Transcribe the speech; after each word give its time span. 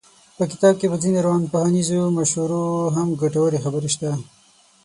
په 0.37 0.43
کتاب 0.51 0.73
کې 0.79 0.87
په 0.91 0.97
ځينو 1.03 1.19
روانپوهنیزو 1.25 2.01
مشورو 2.17 2.63
هم 2.95 3.07
ګټورې 3.21 3.63
خبرې 3.65 3.89
شته. 3.95 4.11